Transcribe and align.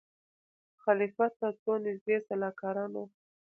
خلیفه 0.83 1.27
ته 1.37 1.47
څو 1.61 1.71
نیژدې 1.85 2.17
سلاکارانو 2.27 3.03